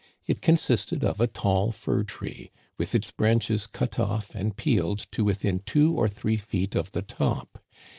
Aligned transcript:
It 0.25 0.41
consisted 0.41 1.03
of 1.03 1.21
a 1.21 1.27
tall 1.27 1.71
fir 1.71 2.03
tree, 2.05 2.49
with 2.75 2.95
its 2.95 3.11
branches 3.11 3.67
cut 3.67 3.99
off 3.99 4.33
and 4.33 4.57
peeled 4.57 5.05
to 5.11 5.23
within 5.23 5.59
two 5.59 5.93
or 5.95 6.09
three 6.09 6.37
feet 6.37 6.73
of 6.73 6.93
the 6.93 7.03
top. 7.03 7.63